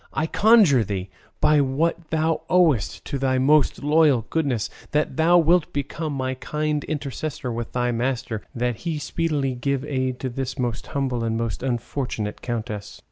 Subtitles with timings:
[0.13, 5.71] I conjure thee, by what thou owest to thy most loyal goodness, that thou wilt
[5.71, 10.87] become my kind intercessor with thy master, that he speedily give aid to this most
[10.97, 12.99] humble and most unfortunate countess."